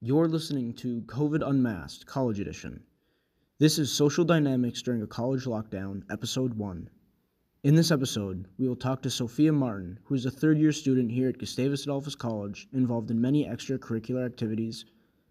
[0.00, 2.84] You're listening to COVID Unmasked College Edition.
[3.58, 6.88] This is Social Dynamics During a College Lockdown, Episode 1.
[7.64, 11.10] In this episode, we will talk to Sophia Martin, who is a third year student
[11.10, 14.84] here at Gustavus Adolphus College, involved in many extracurricular activities,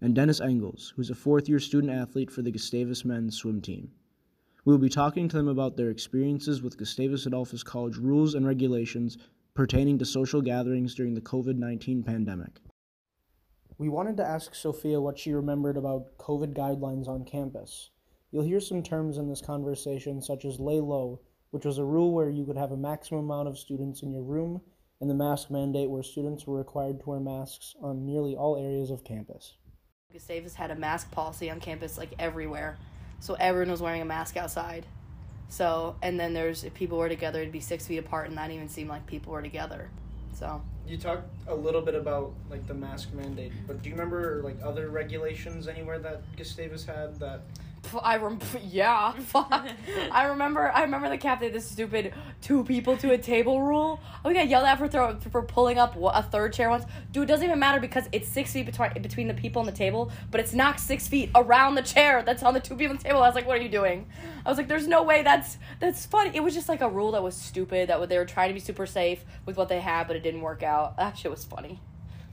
[0.00, 3.60] and Dennis Engels, who is a fourth year student athlete for the Gustavus men's swim
[3.60, 3.90] team.
[4.64, 8.46] We will be talking to them about their experiences with Gustavus Adolphus College rules and
[8.46, 9.18] regulations
[9.54, 12.60] pertaining to social gatherings during the COVID 19 pandemic.
[13.78, 17.90] We wanted to ask Sophia what she remembered about COVID guidelines on campus.
[18.30, 22.12] You'll hear some terms in this conversation, such as lay low, which was a rule
[22.12, 24.60] where you could have a maximum amount of students in your room,
[25.00, 28.90] and the mask mandate where students were required to wear masks on nearly all areas
[28.90, 29.54] of campus.
[30.12, 32.78] Gustavus had a mask policy on campus like everywhere.
[33.18, 34.86] So everyone was wearing a mask outside.
[35.48, 38.50] So and then there's if people were together it'd be six feet apart and that
[38.50, 39.90] even seemed like people were together.
[40.34, 44.42] So You talked a little bit about like the mask mandate, but do you remember
[44.42, 47.40] like other regulations anywhere that Gustavus had that
[48.02, 49.66] I rem- yeah, fuck.
[50.10, 54.00] I remember I remember the cap did this stupid two people to a table rule.
[54.24, 56.84] Oh we got yelled at for throw, for pulling up a third chair once.
[57.10, 59.72] Dude, it doesn't even matter because it's six feet between between the people on the
[59.72, 62.96] table, but it's not six feet around the chair that's on the two people on
[62.96, 63.22] the table.
[63.22, 64.06] I was like, what are you doing?
[64.44, 66.30] I was like, there's no way that's that's funny.
[66.34, 68.60] It was just like a rule that was stupid that they were trying to be
[68.60, 70.96] super safe with what they had, but it didn't work out.
[70.96, 71.80] That shit was funny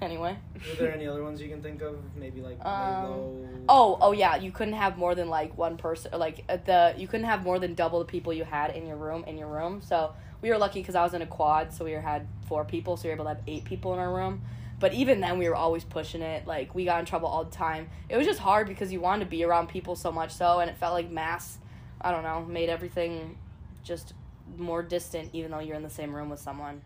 [0.02, 0.36] anyway.
[0.54, 1.98] Were there any other ones you can think of?
[2.16, 3.64] Maybe like Um.
[3.68, 6.18] Oh, oh yeah, you couldn't have more than like one person.
[6.18, 8.96] Like uh, the you couldn't have more than double the people you had in your
[8.96, 9.80] room in your room.
[9.82, 12.64] So we were lucky because I was in a quad, so we were, had four
[12.64, 14.42] people, so we were able to have eight people in our room.
[14.78, 16.46] But even then, we were always pushing it.
[16.46, 17.90] Like we got in trouble all the time.
[18.08, 20.70] It was just hard because you wanted to be around people so much so, and
[20.70, 21.58] it felt like mass.
[22.00, 23.36] I don't know, made everything
[23.82, 24.14] just
[24.56, 26.80] more distant, even though you're in the same room with someone.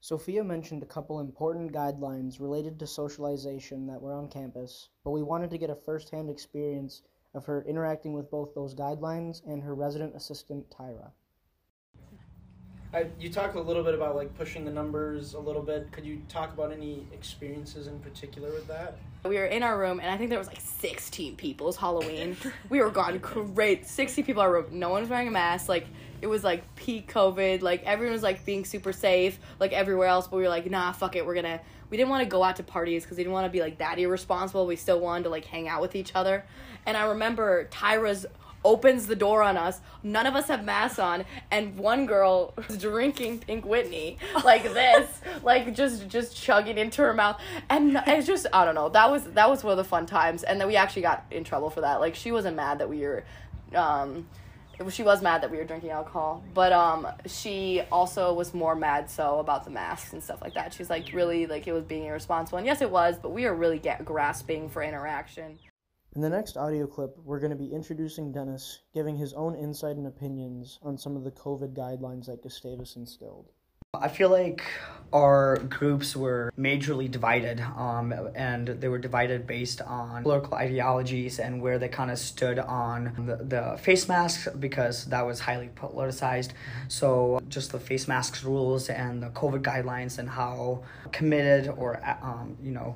[0.00, 5.24] Sophia mentioned a couple important guidelines related to socialization that were on campus, but we
[5.24, 7.02] wanted to get a first-hand experience
[7.34, 11.10] of her interacting with both those guidelines and her resident assistant Tyra.
[12.94, 15.90] I, you talked a little bit about like pushing the numbers a little bit.
[15.92, 18.96] Could you talk about any experiences in particular with that?
[19.24, 21.66] We were in our room, and I think there was like 16 people.
[21.66, 22.36] It was Halloween.
[22.70, 23.86] we were gone great.
[23.86, 24.66] 60 people in our room.
[24.70, 25.68] No one was wearing a mask.
[25.68, 25.86] Like,
[26.20, 27.62] it was like peak COVID.
[27.62, 30.28] Like, everyone was like being super safe, like everywhere else.
[30.28, 31.26] But we were like, nah, fuck it.
[31.26, 31.60] We're gonna.
[31.90, 33.78] We didn't want to go out to parties because we didn't want to be like
[33.78, 34.66] that irresponsible.
[34.66, 36.44] We still wanted to like hang out with each other.
[36.84, 38.26] And I remember Tyra's
[38.64, 39.80] opens the door on us.
[40.02, 45.20] None of us have masks on, and one girl was drinking Pink Whitney like this,
[45.42, 48.88] like just just chugging into her mouth, and it's just I don't know.
[48.88, 51.44] That was that was one of the fun times, and then we actually got in
[51.44, 52.00] trouble for that.
[52.00, 53.24] Like she wasn't mad that we were.
[53.74, 54.26] Um,
[54.90, 59.10] she was mad that we were drinking alcohol, but um, she also was more mad
[59.10, 60.72] so about the masks and stuff like that.
[60.72, 63.54] She's like really like it was being irresponsible, and yes, it was, but we are
[63.54, 65.58] really get, grasping for interaction.
[66.14, 69.96] In the next audio clip, we're going to be introducing Dennis, giving his own insight
[69.96, 73.50] and opinions on some of the COVID guidelines that Gustavus instilled.
[73.94, 74.62] I feel like
[75.14, 81.62] our groups were majorly divided, um, and they were divided based on political ideologies and
[81.62, 86.50] where they kind of stood on the, the face masks because that was highly politicized.
[86.88, 92.58] So, just the face masks rules and the COVID guidelines and how committed or, um,
[92.62, 92.94] you know,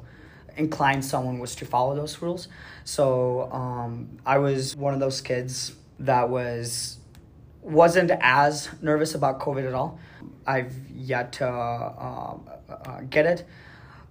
[0.59, 2.49] inclined someone was to follow those rules.
[2.85, 6.99] So um, I was one of those kids that was
[7.63, 9.99] wasn't as nervous about COVID at all.
[10.47, 13.47] I've yet to uh, uh, get it.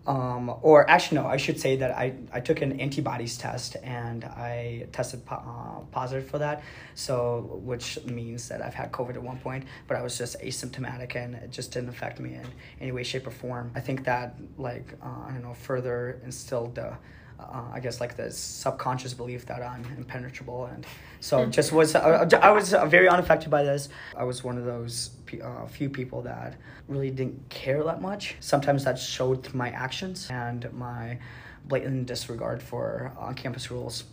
[0.08, 4.26] Um, or actually, no, I should say that I, I took an antibodies test and
[4.26, 6.64] I tested po- uh, positive for that.
[6.96, 11.16] So, which means that I've had COVID at one point, but I was just asymptomatic
[11.16, 12.46] and it just didn't affect me in
[12.80, 13.72] any way, shape, or form.
[13.76, 16.94] I think that, like, uh, I don't know, further instilled the
[17.42, 20.86] uh, I guess like the subconscious belief that I'm impenetrable, and
[21.20, 23.90] so just was uh, I was very unaffected by this.
[24.16, 25.12] I was one of those
[25.44, 26.56] uh, few people that
[26.88, 28.36] really didn't care that much.
[28.40, 31.20] Sometimes that showed through my actions and my
[31.66, 34.06] blatant disregard for on-campus rules.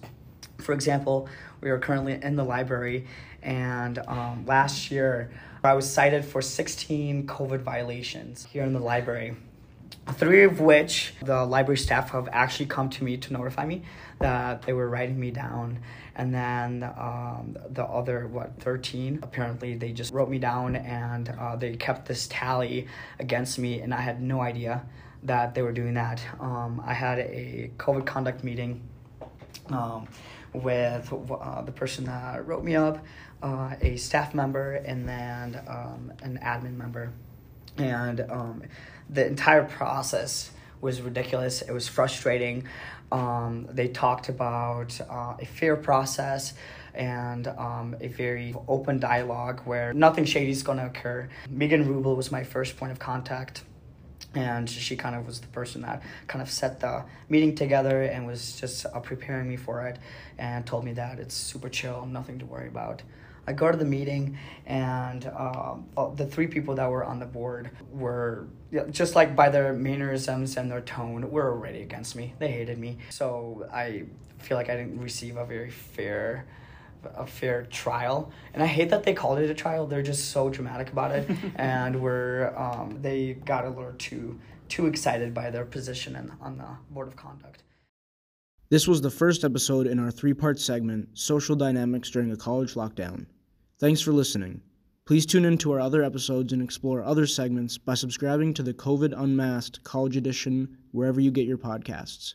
[0.59, 1.29] For example,
[1.61, 3.07] we are currently in the library,
[3.43, 5.31] and um, last year
[5.65, 9.37] I was cited for 16 COVID violations here in the library
[10.13, 13.83] three of which the library staff have actually come to me to notify me
[14.21, 15.79] that they were writing me down.
[16.17, 21.57] And then um, the other what 13 apparently they just wrote me down and uh,
[21.57, 22.89] they kept this tally
[23.21, 24.85] against me and i had no idea
[25.23, 26.21] that they were doing that.
[26.41, 28.81] Um, i had a covid conduct meeting
[29.71, 30.09] um,
[30.53, 33.05] with uh, the person that wrote me up
[33.43, 37.13] uh, a staff member and then um, an admin member
[37.79, 38.63] and um,
[39.09, 41.63] the entire process was ridiculous.
[41.63, 42.65] It was frustrating.
[43.11, 46.55] Um, they talked about uh, a fair process
[46.95, 51.29] and um, a very open dialogue where nothing shady is going to occur.
[51.49, 53.63] Megan Rubel was my first point of contact
[54.35, 58.27] and she kind of was the person that kind of set the meeting together and
[58.27, 59.99] was just uh, preparing me for it
[60.39, 63.03] and told me that it's super chill nothing to worry about
[63.49, 64.37] i go to the meeting
[64.67, 65.87] and um,
[66.17, 68.47] the three people that were on the board were
[68.91, 72.35] just like by their mannerisms and their tone were already against me.
[72.39, 72.99] They hated me.
[73.11, 74.05] So i
[74.39, 76.47] feel like i didn't receive a very fair
[77.15, 78.31] a fair trial.
[78.53, 79.87] And i hate that they called it a trial.
[79.87, 81.31] They're just so dramatic about it.
[81.57, 86.59] And were um, they got a little too too excited by their position in, on
[86.59, 87.63] the board of conduct.
[88.71, 92.75] This was the first episode in our three part segment, Social Dynamics During a College
[92.75, 93.25] Lockdown.
[93.81, 94.61] Thanks for listening.
[95.07, 98.75] Please tune in to our other episodes and explore other segments by subscribing to the
[98.75, 102.35] COVID Unmasked College Edition wherever you get your podcasts.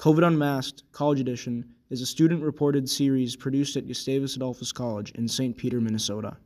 [0.00, 5.28] COVID Unmasked College Edition is a student reported series produced at Gustavus Adolphus College in
[5.28, 5.56] St.
[5.56, 6.36] Peter, Minnesota.